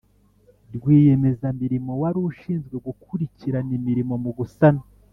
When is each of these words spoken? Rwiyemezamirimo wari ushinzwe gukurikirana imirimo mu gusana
Rwiyemezamirimo 0.75 1.91
wari 2.01 2.19
ushinzwe 2.29 2.75
gukurikirana 2.85 3.71
imirimo 3.79 4.13
mu 4.23 4.31
gusana 4.37 4.83